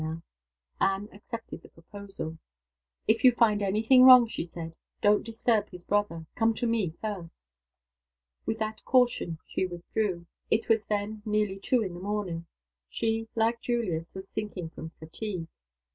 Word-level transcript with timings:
Anne 0.81 1.07
accepted 1.11 1.61
the 1.61 1.69
proposal. 1.69 2.39
"If 3.07 3.23
you 3.23 3.31
find 3.31 3.61
any 3.61 3.83
thing 3.83 4.03
wrong," 4.03 4.25
she 4.25 4.43
said, 4.43 4.75
"don't 4.99 5.23
disturb 5.23 5.69
his 5.69 5.83
brother. 5.83 6.25
Come 6.33 6.55
to 6.55 6.65
me 6.65 6.95
first." 7.01 7.45
With 8.47 8.57
that 8.57 8.83
caution 8.83 9.37
she 9.45 9.67
withdrew. 9.67 10.25
It 10.49 10.67
was 10.67 10.87
then 10.87 11.21
nearly 11.23 11.59
two 11.59 11.83
in 11.83 11.93
the 11.93 11.99
morning. 11.99 12.47
She, 12.89 13.27
like 13.35 13.61
Julius, 13.61 14.15
was 14.15 14.27
sinking 14.27 14.71
from 14.71 14.89
fatigue. 14.97 15.47